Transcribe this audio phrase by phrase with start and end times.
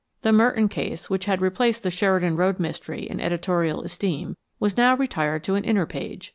[0.23, 4.97] The Merton case, which had replaced the Sheridan Road mystery in editorial esteem, was now
[4.97, 6.29] retired to an inner page.